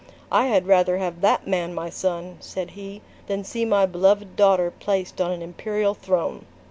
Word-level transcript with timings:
"I 0.31 0.47
had 0.47 0.65
rather 0.65 0.97
have 0.97 1.21
that 1.21 1.45
man 1.47 1.75
my 1.75 1.91
son," 1.91 2.37
said 2.39 2.71
he, 2.71 3.03
"than 3.27 3.43
see 3.43 3.65
my 3.65 3.85
beloved 3.85 4.35
daughter 4.35 4.71
placed 4.71 5.21
on 5.21 5.29
an 5.29 5.43
imperial 5.43 5.93
throne." 5.93 6.47